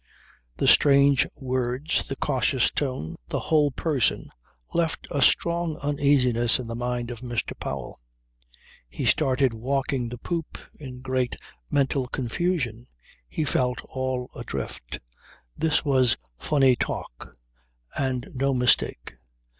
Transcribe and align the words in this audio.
The 0.57 0.67
strange 0.67 1.27
words, 1.39 2.07
the 2.07 2.15
cautious 2.15 2.71
tone, 2.71 3.17
the 3.27 3.37
whole 3.39 3.69
person 3.69 4.31
left 4.73 5.07
a 5.11 5.21
strong 5.21 5.77
uneasiness 5.77 6.57
in 6.57 6.65
the 6.65 6.73
mind 6.73 7.11
of 7.11 7.19
Mr. 7.21 7.53
Powell. 7.59 7.99
He 8.89 9.05
started 9.05 9.53
walking 9.53 10.09
the 10.09 10.17
poop 10.17 10.57
in 10.79 11.01
great 11.01 11.35
mental 11.69 12.07
confusion. 12.07 12.87
He 13.29 13.43
felt 13.45 13.79
all 13.93 14.31
adrift. 14.35 14.97
This 15.55 15.85
was 15.85 16.17
funny 16.39 16.75
talk 16.75 17.37
and 17.95 18.27
no 18.33 18.55
mistake. 18.55 19.17